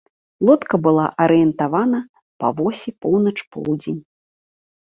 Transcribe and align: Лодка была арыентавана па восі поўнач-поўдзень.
Лодка 0.49 0.75
была 0.85 1.03
арыентавана 1.25 2.01
па 2.41 2.47
восі 2.61 2.89
поўнач-поўдзень. 3.07 4.01